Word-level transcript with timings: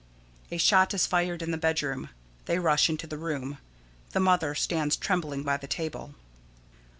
[_A 0.51 0.59
shot 0.59 0.95
is 0.95 1.05
fired 1.05 1.43
in 1.43 1.51
the 1.51 1.59
bedroom. 1.59 2.09
They 2.45 2.57
rush 2.57 2.89
into 2.89 3.05
the 3.05 3.19
room. 3.19 3.59
The 4.13 4.19
Mother 4.19 4.55
stands 4.55 4.97
trembling 4.97 5.43
by 5.43 5.57
the 5.57 5.67
table. 5.67 6.15